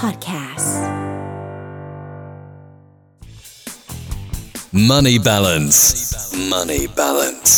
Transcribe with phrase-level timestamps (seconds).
[0.00, 0.70] Podcasts
[4.90, 5.78] Money balance.
[6.52, 7.52] Money balance.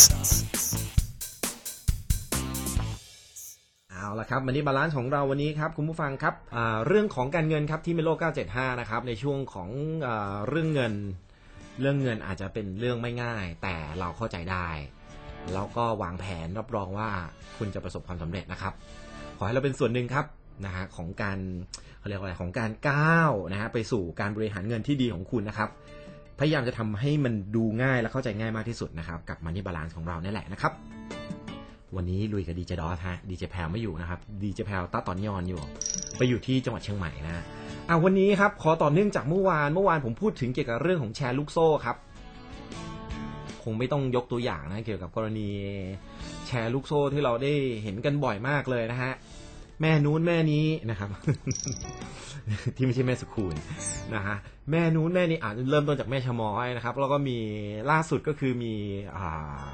[3.89, 8.09] เอาละครับ Money balance ของเราวันนี้ครับคุณผู้ฟังครับอ่าเรื่องของการเงินครับที่ Mellow
[8.45, 9.69] 975 นะครับ ในช่วงของ
[10.07, 10.93] อาเรื่องเงิน
[11.81, 14.67] เรื่องเงินอาจจะเป็นเรื่องไม่ง่าย แต่เราเข้าใจได้
[15.53, 17.09] แล้วก็วางแผนรับรองว่า
[17.57, 18.73] คุณจะประสบความสำเร็จนะครับ
[19.37, 20.25] ขอให้เราเป็นส่วนหนึ่งครับ
[20.65, 21.37] นะฮะของการ
[21.99, 25.69] เขาเรียกว่าอะไรของการก้าวนะฮะไปสู่การบริหารเงินที่ดีของคุณนะครับ
[26.39, 30.73] พยายามจะทำให้มันดูง่ายและเข้าใจง่ายมากที่สุดนะครับ กับ Money balance ของเรานี่แหละนะครับ
[31.95, 35.61] วันนี้ลุยกับดีเจดอสฮะดีเจแพลไม่อยู่นะครับดีเจแพลตาตอนยอนอยู่
[36.17, 37.43] ไปอยู่ที่จังหวัดเชียงใหม่นะ
[37.89, 41.97] อะวันนี้ครับขอต่อเนื่องจากเมื่อวานเมื่อวานผมพูดถึงเกี่ยวกับเรื่องของแชร์ลูกโซ่ครับ
[43.63, 45.49] คงไม่ต้องยกตัวอย่างนะเกี่ยวกับกรณี
[46.47, 47.53] แชร์ลูกโซ่ที่เราได้
[47.83, 49.13] เห็นกันบ่อยมากเลยนะฮะ
[49.81, 51.09] แม่นู้นแม่นี้นะครับ
[52.75, 53.55] ที่ไม่ใช่แม่สกูล
[54.15, 54.35] นะฮะ
[54.71, 57.37] แม่นู้นแม่นี้อาจจะเริ่มต้นจากแม่ชะมอยนะครับ แล้วก็มี
[57.91, 58.73] ล่าสุดก็คือมี
[59.15, 59.73] อ่า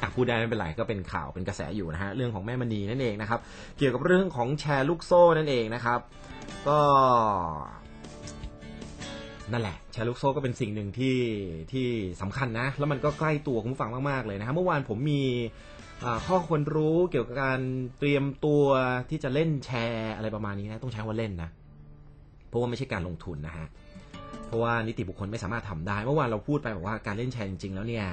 [0.00, 3.40] อะพูดได้ไม่เป็นไรก็เป็นข่าวเป็นกระแสอยู่นะฮะเรื่องของแม่มณีนั่นเองนะครับ
[3.78, 6.00] เกี่ยวกับเรื่องของแชร์ลูกโซ่นั่นเองนะครับ
[6.68, 6.80] ก็
[9.52, 11.16] นั่นแหละแชร์ลูกโซ่ก็เป็นสิ่งหนึ่งที่
[11.72, 11.86] ที่
[12.20, 15.22] สำคัญนะ แล้วมันก็ใกล้ตัวคุณผู้ฟังมากๆเลยนะฮะเมื่อวานผมมี
[16.26, 17.60] ข้อควรรู้เกี่ยวกับการ
[17.98, 18.64] เตรียมตัว
[19.10, 21.50] ที่จะเล่นแชร์อะไรประมาณนี้นะต้องใช้ว่าเล่นนะ
[22.48, 23.66] เพราะว่าไม่ใช่การลงทุนนะฮะ
[24.46, 28.06] เพราะว่านิติบุคคลไม่สามารถทำได้เมื่อวานเราพูดไปบอกว่าการเล่นแชร์จริงๆแล้วเนี่ย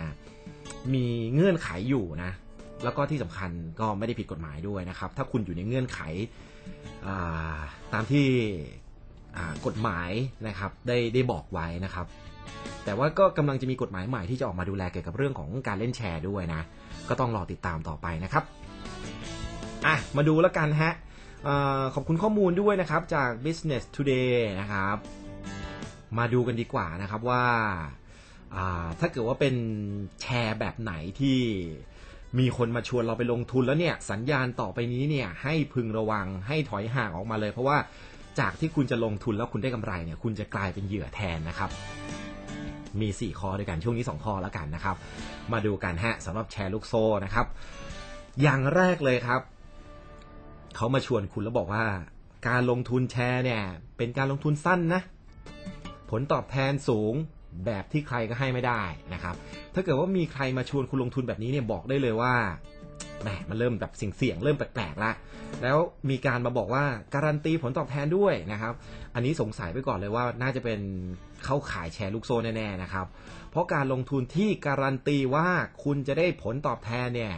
[0.93, 2.31] มีเงื่อนไขอยู่นะ
[2.83, 6.07] แล้วก็ที่สำคัญก็ไม่ได้ผิดกฎหมายด้วยนะครับ ถ้าคุณอยู่ในเงื่อนไขา
[7.93, 8.27] ตามที่
[9.65, 10.11] กฎหมาย
[10.47, 12.05] นะครับได้ได้บอกไว้นะครับ
[12.85, 16.61] แต่ว่าก็กำลังจะมีกฎหมายใหม่ที่จะออกมาดูแลเกี่ยวกับเรื่องของการเล่นแชร์ด้วยนะ
[17.09, 18.43] ก็ต้องรอติดตามต่อไปนะครับ
[19.85, 20.93] อะมาดูแล้วกันฮะ
[21.93, 24.97] ขอบคุณข้อมูลด้วยนะครับจาก Business Today นะครับ
[26.17, 27.45] มาดูกันดีกว่านะครับว่า
[28.55, 29.55] อ่าถ้าเกิดว่าเป็น
[30.21, 31.39] แชร์แบบไหนที่
[32.39, 37.77] มีคนมาชวนเราไปลงทุนแล้วเนี่ยสัญญาณต่อไปนี้เนี่ยให้พึงระวังให้ถอยห่างออกมาเลย เพราะว่า
[38.39, 41.69] จากที่คุณจะลงทุนแล้วคุณได้กำไรเนี่ยคุณจะกลายเป็นเหยื่อแทนนะครับ
[43.01, 44.95] มี 4 ข้อด้วยกันช่วงนี้ 2 ข้อแล้วกันนะครับ
[45.51, 47.45] มาดูกันฮะสำหรับแชร์ลูกโซ่นะครับ
[48.41, 49.41] อย่างแรกเลยครับ
[50.75, 51.85] เขามาชวนคุณแล้วบอกว่า
[52.47, 53.61] การลงทุนแชร์เนี่ย
[53.97, 55.01] เป็นการลงทุนสั้นนะ
[56.09, 57.13] ผลตอบแทนสูง
[57.65, 58.81] แบบที่ใครก็ให้ไม่ได้
[59.13, 59.35] นะครับ
[59.73, 62.33] ถ้าเกิดว่ามีใครมาชวนคุณลงทุนแบบนี้เนี่ยบอกได้เลยว่า
[63.21, 65.11] แหมมันเริ่มแบบเสี่ยงเริ่มแปลกๆละ
[65.63, 65.77] แล้ว
[66.09, 68.73] มีการมาบอกว่าการันตีผลตอบแทนด้วยนะครับ
[69.15, 70.79] อันนี้สงสัยไปก่อนเลยว่าน่าจะเป็น
[71.45, 73.05] เข้าขายแชร์ลูกโซ่แน่ๆนะครับ
[73.51, 75.47] เพราะการลงทุนที่การันตีว่า
[75.83, 77.33] คุณจะได้ผลตอบแทนเนี่ย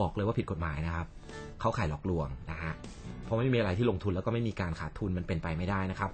[0.00, 1.06] บอกเลยว่าผิดกฎหมายนะครับ
[1.60, 2.72] เขาขายหลอกลวงนะฮะ
[3.24, 6.10] เพราะไม่มีอะไรที่ลงทุนแล้วก็ไม่มีการขาดทุนมันเป็นไปไม่ได้นะครับ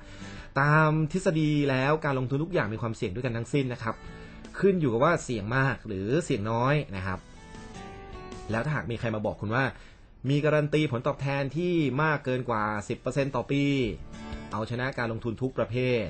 [0.60, 3.94] ตามทฤษฎีแล้วการลงทุนทุกอย่างมีความเสี่ยงด้วยกันทั้งสิ้นนะครับ
[4.58, 7.18] ขึ้นอยู่กับว่าเสี่ยงมากหรือเสี่ยงน้อยนะครับ
[8.52, 9.64] แล้วถ้าหากมีใครมาบอกคุณว่า
[10.30, 12.64] มีการันตีผลตอบแทนที่มากเกินกว่า
[13.00, 13.64] 10%ต่อปี
[14.52, 16.00] เอาชนะการลงทุนทุกประเภท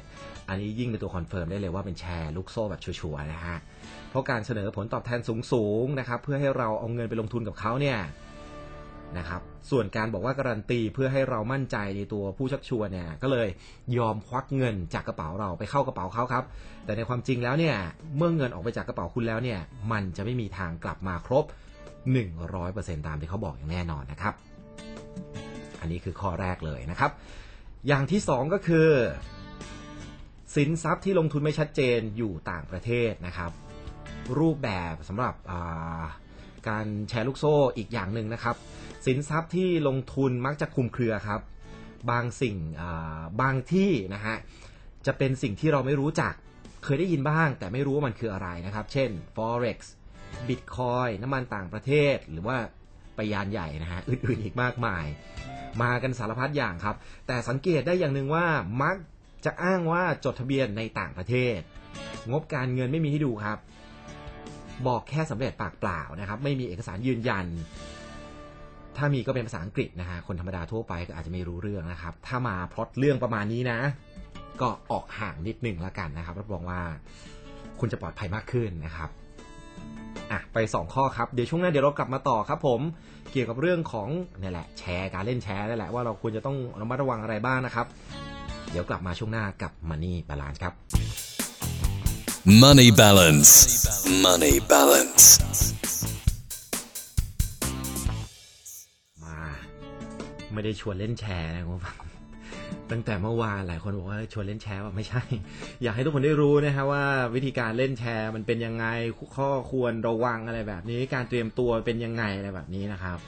[0.49, 3.59] อันนี้ยิ่งเป็นตัว confirm ได้เลยว่าเป็นแชร์ลูกโซ่แบบชัวร์นะฮะ
[4.11, 5.21] เพราะการเสนอผลตอบแทน
[5.53, 7.99] สูงๆนะครับเพื่อให้เราเอาเงินไปลงทุนกับเขาเนี่ย
[9.19, 13.49] นะครับส่วนการบอกว่าการันตีเพื่อให้เรามั่นใจในตัวผู้ชักชวนเนี่ยก็เลย
[13.99, 16.45] ยอมควักเงินจากกระเป๋าเราไปเข้ากระเป๋าเขาครับ
[16.85, 17.77] แต่ในความจริงแล้วเนี่ย
[18.17, 19.61] เมื่อเงินออกไปจากกระเป๋าคุณแล้วเนี่ย
[19.93, 21.45] มันจะไม่มีทางกลับมาครบ
[22.03, 24.35] 100%ตามที่เขาบอกอย่างแน่นอนนะครับ
[25.81, 27.11] อันนี้คือข้อแรกเลยนะครับ
[27.89, 28.89] อย่างที่สองก็คือ
[30.57, 33.51] สินทรัพย์ที่ลงทุนไม่ชัดเจนอยู่ต่างประเทศนะครับ
[34.39, 36.03] รูปแบบสำหรับา
[36.69, 38.57] การแชร์ลูกโซ่อีกอย่างหนึ่งนะครับ
[39.07, 41.41] สินทรัพย์ที่ลงทุนมักจะคุมเครือครับ
[42.11, 44.37] บางสิ่งาบางที่นะฮะ
[45.07, 46.33] จะเป็นสิ่งที่เราไม่รู้จัก
[46.85, 49.79] เคยได้ยินบ้าง แต่ไม่รู้ว่ามันคืออะไรนะครับ เช่น forex
[50.49, 52.57] bitcoin น้ำมันต่างประเทศ หรือว่า
[53.17, 55.05] ไปยานใหญ่นะฮะอื่นๆอีกมากมาย
[55.83, 56.97] มากันสารพัดอย่างครับ
[57.27, 58.47] แต่สังเกตได้อย่างหนึ่งว่า
[58.83, 58.97] มัก
[59.45, 61.59] จะอ้างว่าจดทะเบียนในต่างประเทศ
[62.31, 63.59] งบการเงินไม่มีให้ดูครับ
[64.87, 67.47] บอกแค่สำเร็จปากเปล่านะครับ ไม่มีเอกสารยืนยัน
[68.97, 73.79] ถ้ามีก็เป็นภาษาอังกฤษนะฮะคนธรรมดาทั่วไปก็อาจจะไม่รู้เรื่องนะครับ ถ้ามาพลอตเรื่องประมาณนี้นะ
[74.61, 76.81] ก็ออกห่างนิดหนึ่งละกันนะครับรับรองว่า
[77.81, 79.11] คุณจะปลอดภัยมากขึ้นนะครับ
[80.31, 82.81] อะไป 2 ข้อครับ เดี๋ยวช่วงหน้าเดี๋ยวเรากลับมาต่อครับผม
[83.33, 84.09] เกี่ยวกับเรื่องของ
[84.41, 87.87] นี่แหละแชร์การเล่นแชร์นั่นแหละว่าเราควรจะต้องระมัดระวังอะไรบ้างนะครับ
[88.71, 90.75] เดี๋ยวกลับมาช่วงหน้ากับ Money Balance ครับ
[92.63, 93.51] Money balance.
[94.25, 95.25] Money balance.
[99.23, 99.39] มา
[100.53, 101.97] ไม่ได้ชวนเล่นแชร์นะคุณผู้ฟัง
[102.91, 105.23] ตั้งแต่เมื่อวานหลายคนบอกว่าชวนเล่นแชร์ว่าไม่ใช่
[105.83, 107.05] อยากให้ทุกคนได้รู้นะฮะว่า
[107.35, 108.87] วิธีการเล่นแชร์มันเป็นยังไง
[109.37, 113.19] ข้อควรระวังอะไรแบบนี้ การเตรียมตัวเป็นยังไงอะไรแบบนี้นะครับ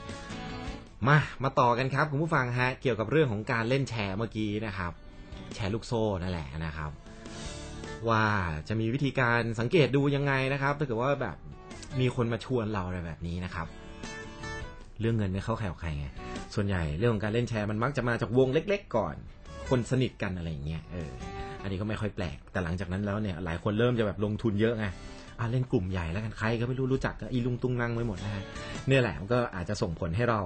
[1.07, 4.91] มามาต่อกันครับคุณผู้ฟังฮะเกี่ยวกับเรื่องของการเล่นแชร์เมื่อกี้นะครับ
[5.55, 6.91] แชร์ลูกโซ่นั่นแหละนะครับ
[8.09, 8.23] ว่า
[8.67, 11.37] จะมีวิธีการสังเกตดูยังไงนะครับถ้าเกิดว่าแบบ
[11.99, 13.67] มีคนมาชวนเราอะไรแบบนี้นะครับ
[14.99, 16.07] เรื่องเงินไม่เข้าใครออกใครไง
[16.55, 19.15] ส่วนใหญ่เรื่องของการเล่นแชร์มันมักจะมาจากวงเล็ก ๆ ก่อน
[19.69, 21.11] คนสนิทกันอะไรอย่างเงี้ยเออ
[21.61, 24.85] อันนี้ก็ไม่ค่อยแปลก แต่หลังจากนั้นแล้วเนี่ยหลายคนเริ่มจะแบบลงทุนเยอะไง
[25.39, 28.43] อะเล่นกลุ่มใหญ่แล้วกันใครก็ไม่รู้รู้จักก็อีลุงตุงนั่งไปหมดนะฮะ
[28.87, 30.41] เนี่ยแหละมันก็อาจจะส่งผลให้เรา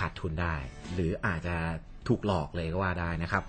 [0.00, 0.54] ขาดทุนได้
[0.94, 1.56] หรืออาจจะ
[2.08, 3.42] ถูกหลอกเลยก็ว่าได้นะครับ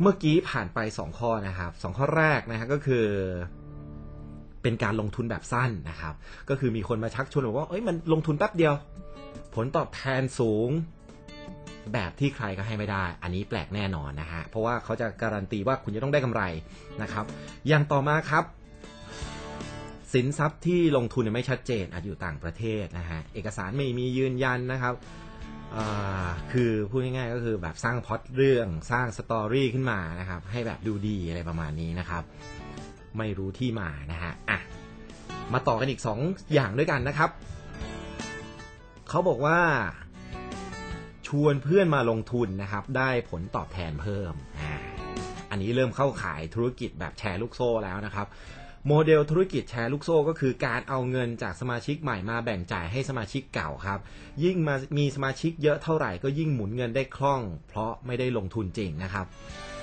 [0.00, 3.06] เมื่อกี้ผ่านไป 2 ข้อนะครับสองข้อแรกนะฮะก็คือ
[4.66, 6.14] เป็นการลงทุนแบบสั้นนะครับ
[6.48, 8.74] ก็คือมีคนมาชักชวนบอกว่าเอ้ยมันลงทุนแป๊บเดียว
[9.54, 10.70] ผลตอบแทนสูง
[11.92, 16.42] แบบที่ใครก็ให้ไม่ได้ อันนี้แปลกแน่นอนนะฮะ เพราะว่าเขาจะการันตีว่าคุณจะต้องได้กำไร
[17.02, 17.24] นะครับ
[17.68, 18.44] อย่างต่อมาครับ
[20.12, 24.94] สินทรัพย์ที่ลงทุนไม่ชัดเจนอาจอยู่ต่างประเทศนะฮะ เอกสารไม่มียืนยันนะครับ
[26.52, 32.24] คือพูดง่ายๆก็คือแบบสร้างพอตเรื่องสร้างสตอรี่ขึ้นมานะครับ ให้แบบดูดีอะไรประมาณนี้นะครับ
[33.18, 34.58] ไม่รู้ที่มานะฮะอะ
[35.52, 37.30] มาต่อกันอีก 2 อย่างด้วยกันนะครับ
[39.08, 39.58] เขาบอกว่า
[41.26, 44.74] ชวนเพื่อนมาลงทุนนะครับ ได้ผลตอบแทนเพิ่มอ่า
[45.50, 48.26] อันนี้เริ่มเข้าขายธุรกิจแบบแชร์ลูกโซ่แล้วนะครับ
[48.86, 53.98] โมเดลธุรกิจแชร์ลูกโซ่ก็คือการเอาเงินจากสมาชิกใหม่มาแบ่งจ่ายให้สมาชิกเก่าครับ
[54.44, 59.26] ยิ่งมามีสมาชิกเยอะเท่าไหร่ก็ยิ่งหมุนเงินได้คล่อง เพราะไม่ได้ลงทุนจริงนะครับ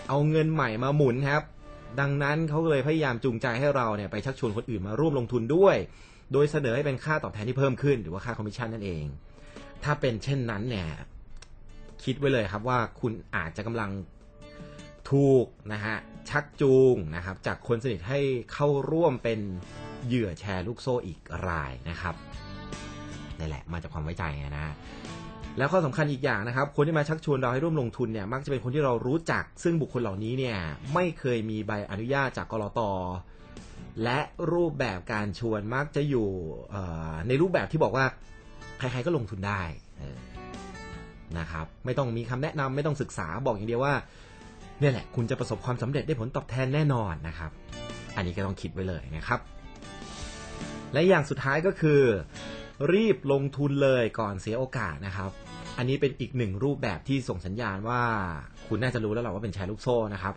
[0.10, 1.44] เอาเงินใหม่มาหมุนครับ
[2.00, 5.78] ดังนั้นเขาเลยพยายามจูงใจให้เราเนี่ยไปชักชวนคนอื่นมาร่วมลงทุนด้วย
[6.34, 9.06] โดยเสนอให้เป็นค่าตอบแทนที่เพิ่มขึ้น หรือว่าค่าคอมมิชชั่นนั่นเอง
[9.84, 10.88] ถ้าเป็นเช่นนั้นเนี่ย
[12.04, 13.92] คิดไว้เลยครับว่าคุณอาจจะกำลัง
[15.12, 15.96] ถูกนะฮะ
[16.30, 18.20] ชักจูงนะครับจากคนสนิทให้
[18.54, 19.40] เข้าร่วมเป็น
[20.06, 22.16] เหยื่อแชร์ลูกโซ่อีกรายนะครับ
[23.40, 24.74] นี่แหละมาจากความไว้ใจนะฮะ
[25.58, 30.58] แล้วข้อสำคัญอีกอย่างนะครับ คนที่มาชักชวนเราให้ร่วมลงทุนเนี่ยมักจะเป็นคนที่เรารู้จัก ซึ่งบุคคลเหล่านี้เนี่ย
[30.94, 32.80] ไม่เคยมีใบอนุญาตจากกรอต
[34.04, 34.20] และ
[34.54, 36.30] รูปแบบการชวนมักจะอยู่
[37.28, 38.06] ในรูปแบบที่บอกว่า
[38.78, 39.62] ใครๆก็ลงทุนได้
[41.40, 43.94] นะครับ ไม่ต้องมีคำแนะนำไม่ต้องศึกษาบอกอย่างเดียวว่า
[44.80, 47.52] เนี่ยแหละคุณจะประสบความสำเร็จได้ผลตอบแทนแน่นอนนะครับ
[48.16, 49.40] อันนี้ก็ต้องคิดไว้เลยนะครับ
[50.94, 52.02] และอย่างสุดท้ายก็คือ
[52.94, 55.30] รีบลงทุนเลยก่อนเสียโอกาสนะครับ
[55.78, 58.02] อันนี้เป็นอีกหนึ่งรูปแบบที่ส่งสัญญาณว่า
[58.68, 60.34] คุณน่าจะรู้แล้วแหละว่าเป็นแชร์ลูกโซ่นะครับ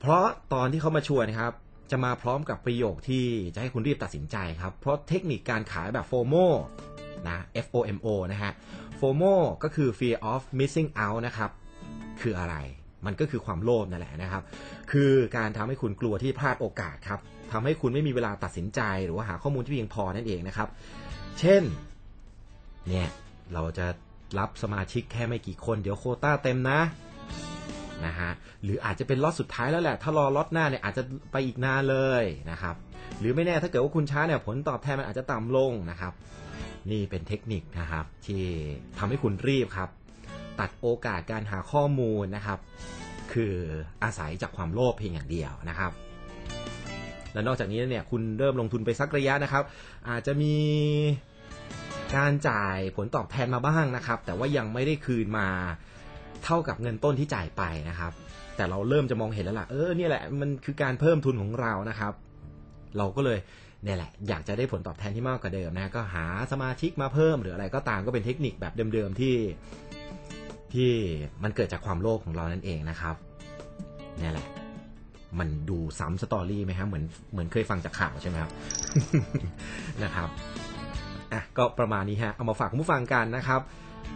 [0.00, 1.52] เพราะตอนที่เขามาชวนนะครับ
[1.90, 3.24] จะมาพร้อมกับประโยคที่
[3.54, 6.46] จะให้คุณรีบตัดสินใจครับ เพราะเทคนิคการขายแบบ FOMO
[7.28, 8.52] นะ FOMO นะฮะ
[9.00, 11.50] FOMO ก็คือ fear of missing out นะครับ
[12.20, 12.56] คืออะไร
[13.06, 14.42] มันก็คือความโลภนั่นแหละนะครับ
[14.92, 17.20] คือการทำให้คุณกลัวที่พลาดโอกาสครับ
[17.52, 20.68] ทำให้คุณไม่มีเวลาตัดสินใจ หรือว่าหาข้อมูลที่เพียงพอนั่นเองนะครับ
[21.40, 21.62] เช่น
[22.88, 23.08] เนี่ย
[23.54, 23.86] เราจะ
[24.38, 26.80] รับสมาชิกแค่ไม่กี่คน เดี๋ยวโควต้าเต็มนะ
[28.06, 28.30] นะฮะ
[28.62, 31.02] หรืออาจจะเป็นล็อตสุดท้ายแล้วแหละ ถ้ารอล็อตหน้าเนี่ยอาจจะ
[31.32, 32.74] ไปอีกนานเลยนะครับ
[33.18, 36.12] หรือไม่แน่ถ้าเกิดว่าคุณช้าเนี่ยผลตอบแทนมันอาจจะต่ำลงนะครับ
[36.90, 38.44] นี่เป็นเทคนิคนะครับ ที่
[38.98, 39.90] ทำให้คุณรีบครับ
[40.60, 42.58] ตัดโอกาสการหาข้อมูลนะครับ
[43.32, 43.54] คือ
[44.02, 45.92] อาศัยจากความโลภเพียงอย่างเดียวนะครับ
[47.32, 49.64] และนอกจากนี้เนี่ยคุณเริ่มลงทุนไปสักระยะนะครับ
[50.10, 50.54] อาจจะมี
[52.14, 55.48] การจ่ายผลตอบแทนมาบ้างนะครับ แต่ว่ายังไม่ได้คืนมา
[56.44, 58.12] เท่ากับเงินต้นที่จ่ายไปนะครับ
[58.56, 62.12] แต่เราเริ่มจะมองเห็นแล้วล่ะเออเนี่ยแหละมันคือการเพิ่มทุนของเรานะครับ
[62.98, 63.38] เราก็เลย
[63.84, 69.36] เนี่ยแหละอยากจะได้ผลตอบแทนที่มากกว่าเดิมนะก็หาสมาชิกมาเพิ่มหรืออะไรก็ตามก็เป็นเทคนิคแบบเดิมๆที่
[70.74, 70.90] ที่
[71.42, 73.16] มันเกิดจากความโลภของเรานั่นเองนะครับ
[74.18, 74.48] เนี่ยแหละ
[75.38, 78.50] มันดูซ้ำสตอรี่ไหมครับเหมือนเหมือนเคยฟังจากข่าวใช่ไหมครับ
[80.04, 80.28] นะครับ
[81.32, 83.60] อะก็ประมาณนี้ฮะ เอามาฝากคุณผู้ฟังกันนะครับ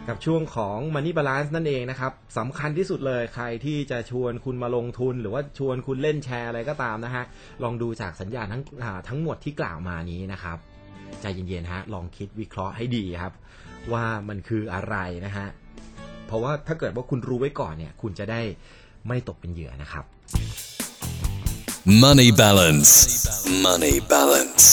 [0.07, 7.23] กับช่วงของ Money Balance นั่นเองนะครับสำคัญที่สุดเลยใครที่จะชวนคุณมาลงทุน หรือว่าชวนคุณเล่นแชร์อะไรก็ตามนะฮะ
[7.63, 8.61] ลองดูจากสัญญาณทั้ง
[9.07, 10.57] ทั้งหมดที่กล่าวมานี้นะครับ
[11.21, 13.33] ใจเย็นๆฮะลองคิดวิเคราะห์ให้ดีครับ
[13.93, 15.47] ว่ามันคืออะไรนะฮะ
[16.27, 18.41] เพราะว่าถ้าเกิดว่าคุณรู้ไว้ก่อนเนี่ย คุณจะได้
[19.07, 20.05] ไม่ตกเป็นเหยื่อนะครับ
[22.03, 22.91] Money balance.
[23.63, 24.65] Money balance.